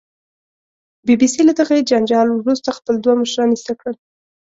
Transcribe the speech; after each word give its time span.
بي 1.05 1.13
بي 1.19 1.27
سي 1.33 1.41
له 1.47 1.53
دغې 1.61 1.87
جنجال 1.89 2.27
وروسته 2.31 2.69
خپل 2.77 2.95
دوه 3.03 3.13
مشران 3.21 3.49
ایسته 3.53 3.73
کړل 3.79 3.95